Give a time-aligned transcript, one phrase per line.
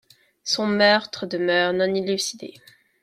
[0.43, 2.55] Son meurtre demeure non élucidé.